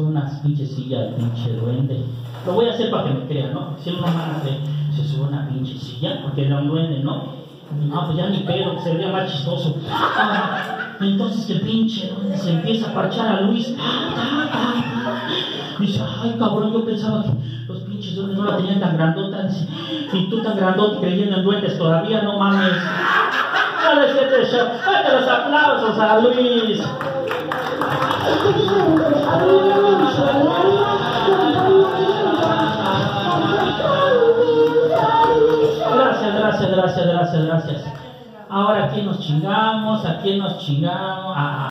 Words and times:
sube 0.00 0.10
unas 0.10 0.40
pinches 0.40 0.74
sillas 0.74 1.14
pinche 1.14 1.52
duende. 1.52 2.04
Lo 2.46 2.54
voy 2.54 2.68
a 2.68 2.72
hacer 2.72 2.90
para 2.90 3.04
que 3.04 3.14
me 3.14 3.26
crean, 3.26 3.52
¿no? 3.52 3.76
Si 3.78 3.90
no 3.90 3.98
me 3.98 4.04
van 4.04 4.42
se 4.94 5.04
sube 5.04 5.28
una 5.28 5.46
pinche 5.48 5.78
silla, 5.78 6.22
porque 6.22 6.46
era 6.46 6.58
un 6.58 6.68
duende, 6.68 7.00
¿no? 7.00 7.40
Ah, 7.94 8.06
pues 8.06 8.16
ya 8.16 8.28
ni 8.28 8.38
pedo, 8.38 8.74
que 8.74 8.82
se 8.82 8.94
veía 8.94 9.12
más 9.12 9.30
chistoso. 9.30 9.76
Ah, 9.88 10.96
entonces 11.00 11.44
que 11.46 11.64
pinche 11.64 12.08
duende 12.08 12.36
se 12.36 12.50
empieza 12.50 12.90
a 12.90 12.94
parchar 12.94 13.28
a 13.28 13.40
Luis. 13.42 13.74
Ah. 13.78 15.28
Dice, 15.78 16.02
ay 16.22 16.34
cabrón, 16.38 16.72
yo 16.72 16.84
pensaba 16.84 17.22
que 17.22 17.30
los 17.68 17.78
pinches 17.82 18.16
duendes 18.16 18.38
no 18.38 18.44
la 18.44 18.56
tenían 18.56 18.80
tan 18.80 18.96
grandota. 18.96 19.48
Y 20.12 20.30
tú 20.30 20.42
tan 20.42 20.56
grandote 20.56 21.00
creyendo 21.00 21.36
en 21.36 21.44
duendes 21.44 21.78
todavía, 21.78 22.22
no 22.22 22.38
mames. 22.38 22.72
No 23.84 24.00
le 24.00 24.12
sientes 24.12 24.50
show. 24.50 24.66
Date 24.84 25.20
los 25.20 25.28
aplausos 25.28 25.98
a 25.98 26.18
Luis. 26.20 26.80
Gracias, 35.94 36.34
gracias, 36.34 36.70
gracias, 36.70 37.06
gracias, 37.06 37.44
gracias. 37.44 37.84
Ahora, 38.48 38.84
¿a 38.84 38.88
quién 38.88 39.06
nos 39.06 39.20
chingamos? 39.20 40.04
¿A 40.04 40.18
quién 40.18 40.38
nos 40.38 40.58
chingamos? 40.58 41.34
A- 41.36 41.68